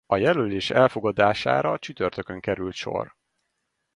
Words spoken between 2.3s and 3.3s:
került sor.